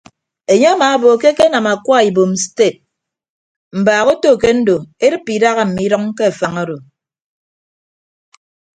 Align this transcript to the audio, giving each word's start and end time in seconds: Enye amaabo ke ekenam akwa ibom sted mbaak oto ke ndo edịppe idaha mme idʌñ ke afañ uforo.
Enye 0.51 0.67
amaabo 0.75 1.09
ke 1.21 1.27
ekenam 1.31 1.67
akwa 1.73 1.97
ibom 2.09 2.31
sted 2.43 2.75
mbaak 3.79 4.07
oto 4.13 4.29
ke 4.41 4.49
ndo 4.59 4.77
edịppe 5.05 5.31
idaha 5.37 5.61
mme 5.67 5.81
idʌñ 5.87 6.03
ke 6.17 6.23
afañ 6.29 6.53
uforo. 6.61 6.77